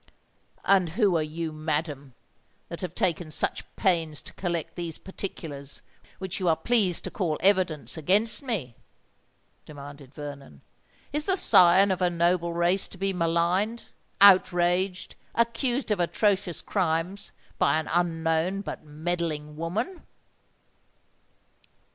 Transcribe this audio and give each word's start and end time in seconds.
"And 0.65 0.89
who 0.97 1.13
are 1.15 1.21
you, 1.21 1.51
madam, 1.53 2.15
that 2.69 2.81
have 2.81 2.95
taken 2.95 3.29
such 3.29 3.63
pains 3.75 4.23
to 4.23 4.33
collect 4.33 4.73
these 4.73 4.97
particulars, 4.97 5.83
which 6.17 6.39
you 6.39 6.49
are 6.49 6.55
pleased 6.55 7.03
to 7.03 7.11
call 7.11 7.37
evidence 7.39 7.97
against 7.97 8.41
me?" 8.41 8.75
demanded 9.63 10.11
Vernon. 10.11 10.61
"Is 11.13 11.25
the 11.25 11.35
scion 11.35 11.91
of 11.91 12.01
a 12.01 12.09
noble 12.09 12.51
race 12.51 12.87
to 12.87 12.97
be 12.97 13.13
maligned—outraged—accused 13.13 15.91
of 15.91 15.99
atrocious 15.99 16.63
crimes 16.63 17.31
by 17.59 17.77
an 17.77 17.87
unknown 17.93 18.61
but 18.61 18.83
meddling 18.83 19.55
woman?" 19.55 20.01